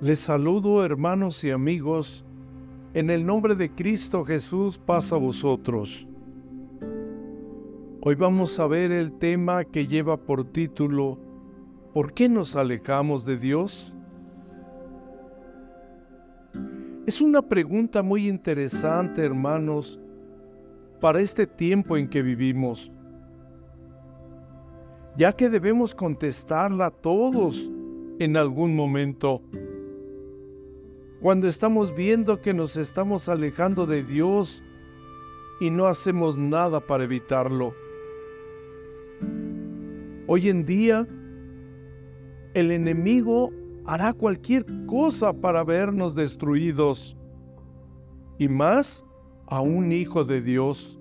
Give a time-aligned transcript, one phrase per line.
[0.00, 2.24] Les saludo hermanos y amigos,
[2.94, 6.06] en el nombre de Cristo Jesús pasa a vosotros.
[8.00, 11.18] Hoy vamos a ver el tema que lleva por título
[11.92, 13.92] ¿Por qué nos alejamos de Dios?
[17.04, 19.98] Es una pregunta muy interesante, hermanos,
[21.00, 22.92] para este tiempo en que vivimos,
[25.16, 27.68] ya que debemos contestarla todos
[28.20, 29.42] en algún momento.
[31.20, 34.62] Cuando estamos viendo que nos estamos alejando de Dios
[35.60, 37.74] y no hacemos nada para evitarlo.
[40.28, 41.08] Hoy en día,
[42.54, 43.50] el enemigo
[43.84, 47.16] hará cualquier cosa para vernos destruidos,
[48.38, 49.04] y más
[49.46, 51.00] a un hijo de Dios,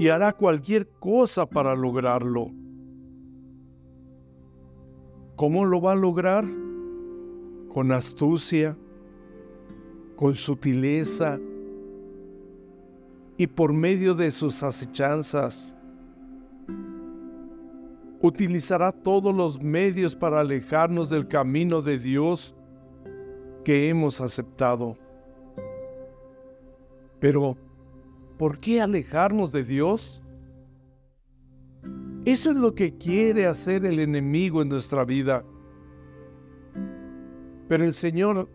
[0.00, 2.50] y hará cualquier cosa para lograrlo.
[5.36, 6.44] ¿Cómo lo va a lograr?
[7.72, 8.76] Con astucia,
[10.16, 11.38] con sutileza
[13.36, 15.74] y por medio de sus acechanzas
[18.20, 22.54] utilizará todos los medios para alejarnos del camino de Dios
[23.64, 24.96] que hemos aceptado.
[27.18, 27.56] Pero,
[28.38, 30.22] ¿por qué alejarnos de Dios?
[32.26, 35.44] Eso es lo que quiere hacer el enemigo en nuestra vida.
[37.70, 38.48] Pero el Señor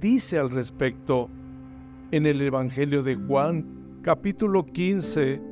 [0.00, 1.28] dice al respecto
[2.10, 5.42] en el Evangelio de Juan, capítulo 15,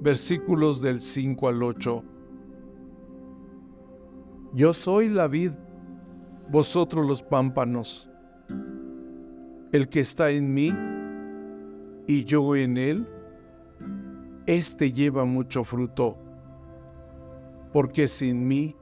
[0.00, 2.04] versículos del 5 al 8.
[4.54, 5.50] Yo soy la vid,
[6.48, 8.08] vosotros los pámpanos.
[9.72, 10.72] El que está en mí
[12.06, 13.06] y yo en él,
[14.46, 16.16] éste lleva mucho fruto,
[17.72, 18.76] porque sin mí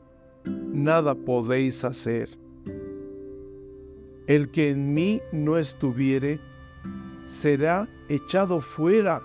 [0.44, 2.28] nada podéis hacer.
[4.28, 6.38] El que en mí no estuviere,
[7.26, 9.22] será echado fuera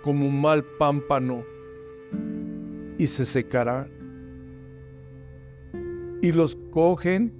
[0.00, 1.44] como un mal pámpano
[2.98, 3.88] y se secará
[6.22, 7.32] y los cogen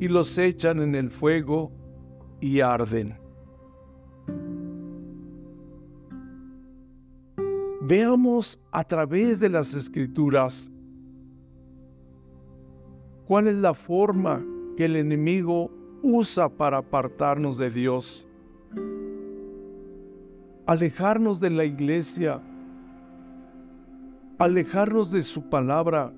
[0.00, 1.70] y los echan en el fuego
[2.40, 3.16] y arden.
[7.82, 10.70] Veamos a través de las escrituras
[13.26, 14.44] cuál es la forma
[14.76, 15.72] que el enemigo
[16.02, 18.26] usa para apartarnos de Dios,
[20.66, 22.40] alejarnos de la iglesia,
[24.38, 26.12] alejarnos de su palabra,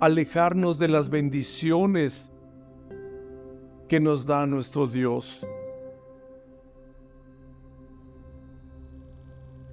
[0.00, 2.30] alejarnos de las bendiciones
[3.88, 5.46] que nos da nuestro Dios.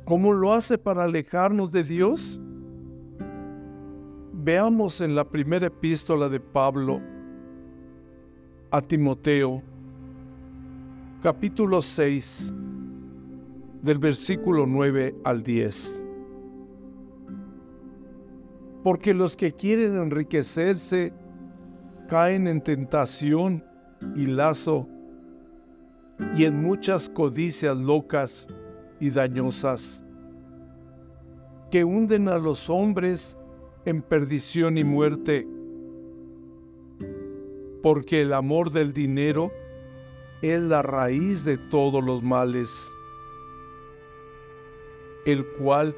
[0.05, 2.41] ¿Cómo lo hace para alejarnos de Dios?
[4.33, 6.99] Veamos en la primera epístola de Pablo
[8.71, 9.61] a Timoteo,
[11.21, 12.53] capítulo 6,
[13.81, 16.05] del versículo 9 al 10
[18.83, 21.13] porque los que quieren enriquecerse
[22.07, 23.63] caen en tentación
[24.15, 24.87] y lazo
[26.35, 28.47] y en muchas codicias locas
[28.99, 30.05] y dañosas
[31.69, 33.37] que hunden a los hombres
[33.85, 35.47] en perdición y muerte,
[37.81, 39.51] porque el amor del dinero
[40.41, 42.89] es la raíz de todos los males,
[45.25, 45.95] el cual,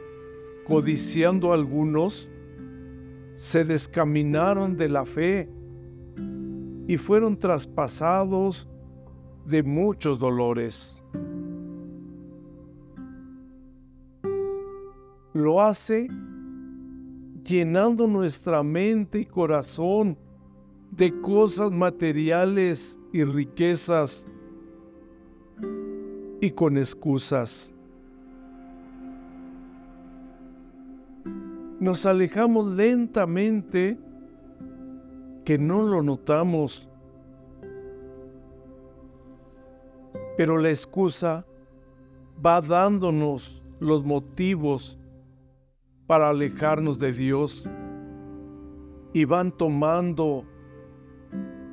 [0.66, 2.30] codiciando algunos,
[3.36, 5.50] se descaminaron de la fe
[6.88, 8.68] y fueron traspasados
[9.46, 11.04] de muchos dolores.
[15.34, 16.08] Lo hace
[17.44, 20.18] llenando nuestra mente y corazón
[20.92, 24.26] de cosas materiales y riquezas
[26.40, 27.74] y con excusas.
[31.82, 33.98] nos alejamos lentamente
[35.44, 36.88] que no lo notamos.
[40.38, 41.44] Pero la excusa
[42.46, 45.00] va dándonos los motivos
[46.06, 47.68] para alejarnos de Dios
[49.12, 50.46] y van tomando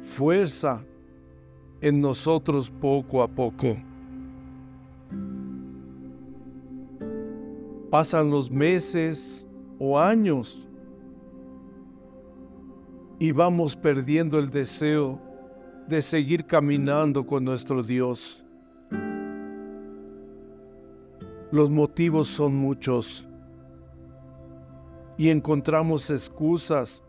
[0.02, 0.84] fuerza
[1.80, 3.76] en nosotros poco a poco.
[7.90, 9.48] Pasan los meses,
[9.78, 10.66] o años
[13.18, 15.20] y vamos perdiendo el deseo
[15.86, 18.44] de seguir caminando con nuestro Dios.
[21.50, 23.26] Los motivos son muchos
[25.16, 27.02] y encontramos excusas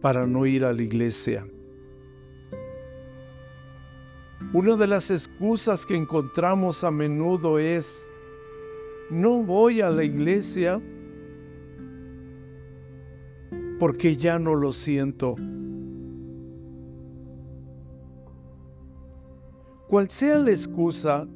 [0.00, 1.46] para no ir a la iglesia.
[4.52, 8.08] Una de las excusas que encontramos a menudo es,
[9.10, 10.80] no voy a la iglesia
[13.78, 15.34] porque ya no lo siento.
[19.88, 21.26] Cual sea la excusa,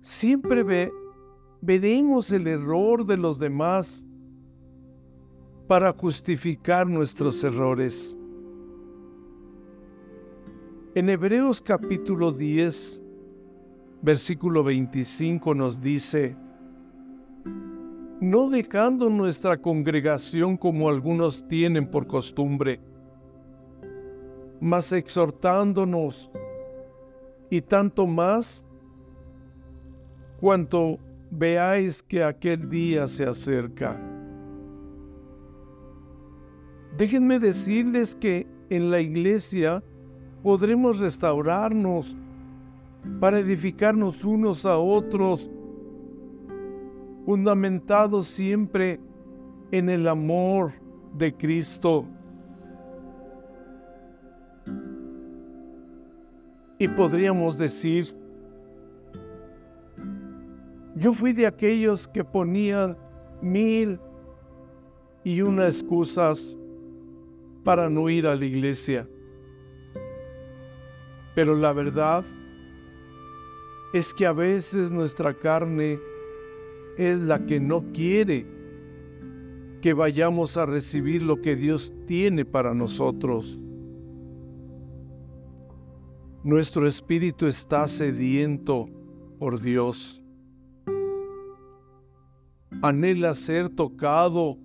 [0.00, 0.92] siempre ve,
[1.60, 4.06] veremos el error de los demás
[5.68, 8.16] para justificar nuestros errores.
[10.94, 13.02] En Hebreos capítulo 10,
[14.00, 16.36] versículo 25 nos dice,
[18.18, 22.80] no dejando nuestra congregación como algunos tienen por costumbre,
[24.60, 26.30] mas exhortándonos,
[27.50, 28.64] y tanto más
[30.40, 30.98] cuanto
[31.30, 34.07] veáis que aquel día se acerca.
[36.98, 39.84] Déjenme decirles que en la iglesia
[40.42, 42.16] podremos restaurarnos
[43.20, 45.48] para edificarnos unos a otros,
[47.24, 48.98] fundamentados siempre
[49.70, 50.72] en el amor
[51.16, 52.04] de Cristo.
[56.80, 58.12] Y podríamos decir,
[60.96, 62.96] yo fui de aquellos que ponían
[63.40, 64.00] mil
[65.22, 66.58] y una excusas
[67.64, 69.08] para no ir a la iglesia.
[71.34, 72.24] Pero la verdad
[73.92, 75.98] es que a veces nuestra carne
[76.96, 78.46] es la que no quiere
[79.80, 83.60] que vayamos a recibir lo que Dios tiene para nosotros.
[86.42, 88.88] Nuestro espíritu está sediento
[89.38, 90.22] por Dios.
[92.82, 94.58] Anhela ser tocado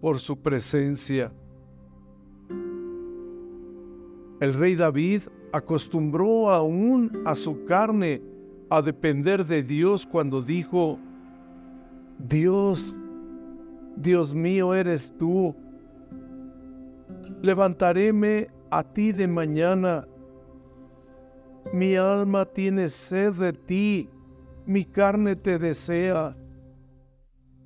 [0.00, 1.32] por su presencia.
[4.40, 5.22] El rey David
[5.52, 8.20] acostumbró aún a su carne
[8.68, 10.98] a depender de Dios cuando dijo,
[12.18, 12.94] Dios,
[13.96, 15.54] Dios mío eres tú,
[17.40, 20.06] levantaréme a ti de mañana,
[21.72, 24.10] mi alma tiene sed de ti,
[24.66, 26.36] mi carne te desea,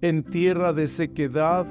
[0.03, 1.67] en tierra de sequedad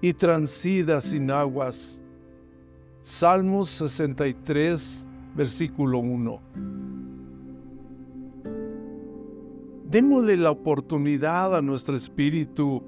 [0.00, 2.02] y transida sin aguas.
[3.06, 5.06] Salmos 63,
[5.36, 6.40] versículo 1.
[9.88, 12.82] Démosle la oportunidad a nuestro espíritu,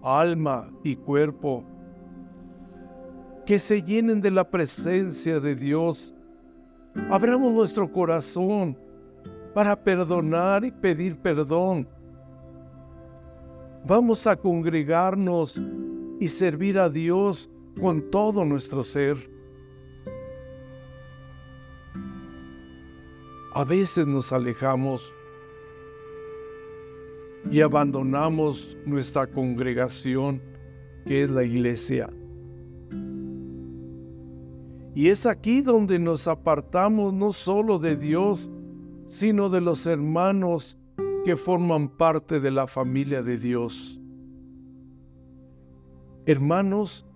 [0.00, 1.64] alma y cuerpo
[3.44, 6.14] que se llenen de la presencia de Dios.
[7.10, 8.78] Abramos nuestro corazón
[9.52, 11.88] para perdonar y pedir perdón.
[13.84, 15.60] Vamos a congregarnos
[16.20, 19.34] y servir a Dios con todo nuestro ser.
[23.56, 25.14] A veces nos alejamos
[27.50, 30.42] y abandonamos nuestra congregación,
[31.06, 32.10] que es la iglesia.
[34.94, 38.50] Y es aquí donde nos apartamos no solo de Dios,
[39.08, 40.76] sino de los hermanos
[41.24, 43.98] que forman parte de la familia de Dios.
[46.26, 47.06] Hermanos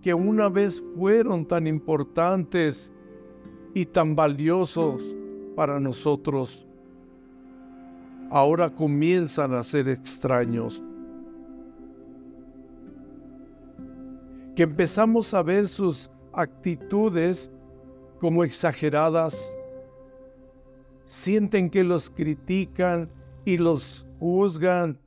[0.00, 2.90] que una vez fueron tan importantes
[3.74, 5.18] y tan valiosos
[5.54, 6.66] para nosotros
[8.30, 10.82] ahora comienzan a ser extraños.
[14.54, 17.50] Que empezamos a ver sus actitudes
[18.20, 19.56] como exageradas,
[21.06, 23.10] sienten que los critican
[23.44, 24.98] y los juzgan.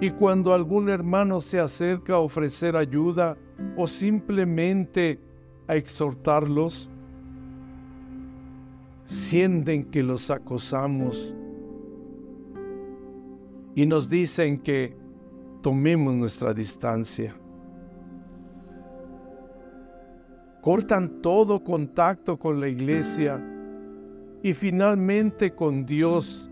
[0.00, 3.36] Y cuando algún hermano se acerca a ofrecer ayuda
[3.76, 5.20] o simplemente
[5.66, 6.88] a exhortarlos,
[9.08, 11.34] sienten que los acosamos
[13.74, 14.94] y nos dicen que
[15.62, 17.34] tomemos nuestra distancia.
[20.60, 23.42] Cortan todo contacto con la iglesia
[24.42, 26.50] y finalmente con Dios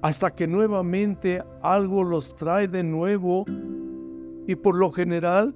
[0.00, 3.44] hasta que nuevamente algo los trae de nuevo
[4.46, 5.54] y por lo general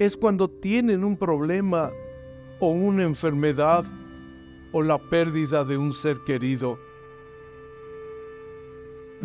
[0.00, 1.92] es cuando tienen un problema
[2.58, 3.84] o una enfermedad
[4.72, 6.78] o la pérdida de un ser querido.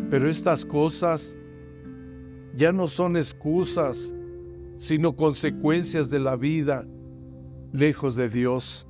[0.09, 1.37] Pero estas cosas
[2.55, 4.13] ya no son excusas,
[4.77, 6.85] sino consecuencias de la vida
[7.71, 8.87] lejos de Dios.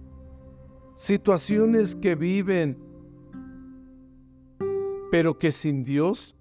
[0.95, 2.77] Situaciones que viven,
[5.11, 6.35] pero que sin Dios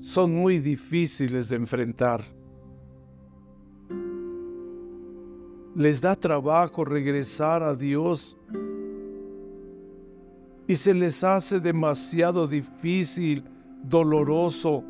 [0.00, 2.24] son muy difíciles de enfrentar.
[5.74, 8.36] Les da trabajo regresar a Dios
[10.70, 13.42] y se les hace demasiado difícil,
[13.82, 14.84] doloroso.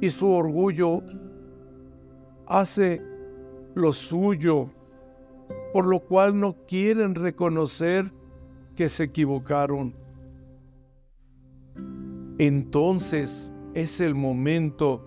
[0.00, 1.00] Y su orgullo
[2.44, 3.00] hace
[3.76, 4.68] lo suyo,
[5.72, 8.10] por lo cual no quieren reconocer
[8.74, 9.94] que se equivocaron.
[12.38, 15.06] Entonces es el momento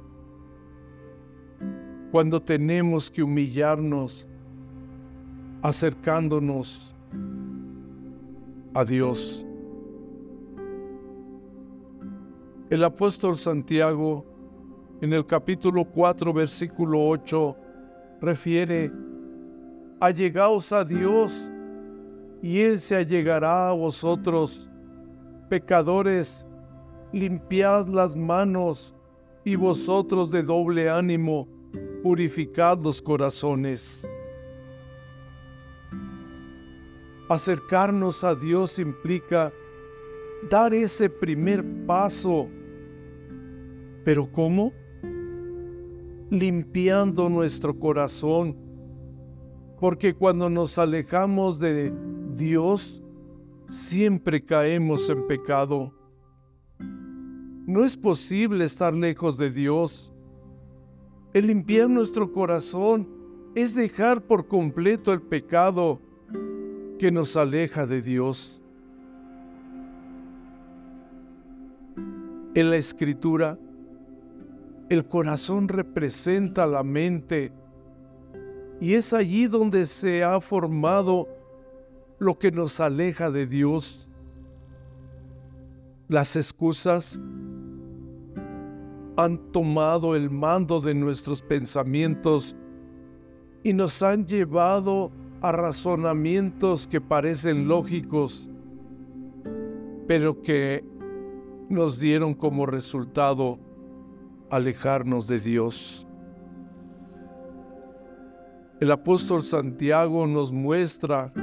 [2.09, 4.25] cuando tenemos que humillarnos
[5.61, 6.95] acercándonos
[8.77, 9.43] a Dios.
[12.69, 14.23] El apóstol Santiago
[15.01, 17.55] en el capítulo 4 versículo 8
[18.21, 18.91] refiere,
[19.99, 21.49] allegaos a Dios
[22.43, 24.69] y Él se allegará a vosotros,
[25.49, 26.45] pecadores,
[27.11, 28.93] limpiad las manos
[29.43, 31.47] y vosotros de doble ánimo,
[32.03, 34.07] purificad los corazones.
[37.29, 39.51] Acercarnos a Dios implica
[40.49, 42.47] dar ese primer paso.
[44.05, 44.71] ¿Pero cómo?
[46.29, 48.55] Limpiando nuestro corazón.
[49.79, 51.93] Porque cuando nos alejamos de
[52.35, 53.03] Dios,
[53.69, 55.93] siempre caemos en pecado.
[56.79, 60.13] No es posible estar lejos de Dios.
[61.33, 63.07] El limpiar nuestro corazón
[63.53, 65.99] es dejar por completo el pecado
[66.97, 68.61] que nos aleja de Dios.
[72.53, 73.57] En la escritura,
[74.89, 77.51] el corazón representa la mente
[78.79, 81.27] y es allí donde se ha formado
[82.19, 84.07] lo que nos aleja de Dios.
[86.07, 87.19] Las excusas
[89.17, 92.55] han tomado el mando de nuestros pensamientos
[93.63, 98.49] y nos han llevado a razonamientos que parecen lógicos,
[100.07, 100.83] pero que
[101.69, 103.59] nos dieron como resultado
[104.49, 106.07] alejarnos de Dios.
[108.79, 111.33] El apóstol Santiago nos muestra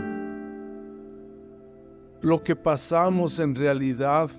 [2.22, 4.30] lo que pasamos en realidad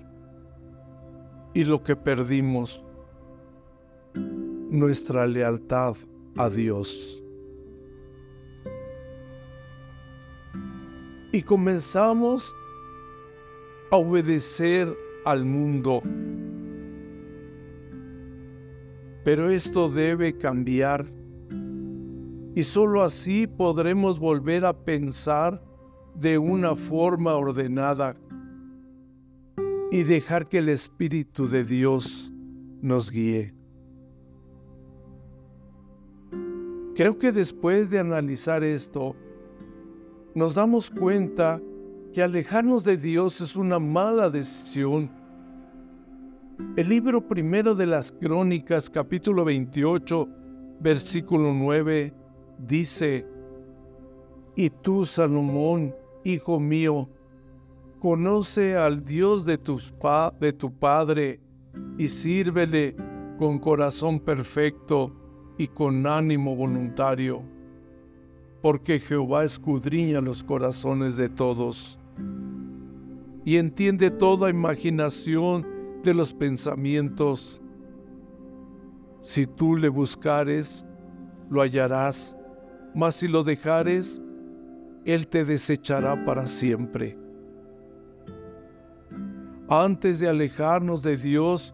[1.54, 2.82] y lo que perdimos,
[4.70, 5.94] nuestra lealtad
[6.36, 7.22] a Dios.
[11.36, 12.56] Y comenzamos
[13.90, 16.00] a obedecer al mundo.
[19.22, 21.04] Pero esto debe cambiar
[22.54, 25.62] y sólo así podremos volver a pensar
[26.14, 28.16] de una forma ordenada
[29.90, 32.32] y dejar que el Espíritu de Dios
[32.80, 33.52] nos guíe.
[36.94, 39.14] Creo que después de analizar esto,
[40.36, 41.62] nos damos cuenta
[42.12, 45.10] que alejarnos de Dios es una mala decisión.
[46.76, 50.28] El libro primero de las Crónicas, capítulo 28,
[50.78, 52.12] versículo 9,
[52.58, 53.26] dice,
[54.54, 57.08] Y tú, Salomón, hijo mío,
[57.98, 59.58] conoce al Dios de,
[60.38, 61.40] de tu Padre
[61.96, 62.94] y sírvele
[63.38, 65.14] con corazón perfecto
[65.56, 67.55] y con ánimo voluntario
[68.62, 71.98] porque Jehová escudriña los corazones de todos
[73.44, 75.64] y entiende toda imaginación
[76.02, 77.60] de los pensamientos.
[79.20, 80.84] Si tú le buscares,
[81.48, 82.36] lo hallarás,
[82.92, 84.20] mas si lo dejares,
[85.04, 87.16] Él te desechará para siempre.
[89.68, 91.72] Antes de alejarnos de Dios,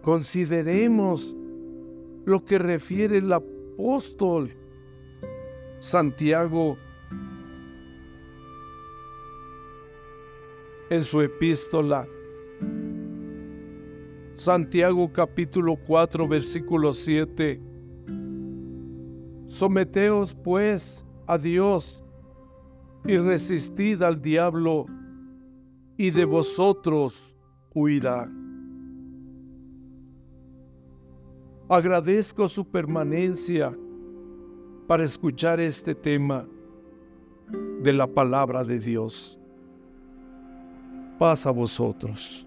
[0.00, 1.36] consideremos
[2.24, 4.56] lo que refiere el apóstol
[5.80, 6.76] Santiago
[10.90, 12.06] en su epístola.
[14.34, 17.62] Santiago capítulo 4 versículo 7.
[19.46, 22.04] Someteos pues a Dios
[23.06, 24.84] y resistid al diablo
[25.96, 27.34] y de vosotros
[27.72, 28.30] huirá.
[31.70, 33.74] Agradezco su permanencia
[34.90, 36.48] para escuchar este tema
[37.80, 39.38] de la palabra de Dios.
[41.16, 42.44] Paz a vosotros.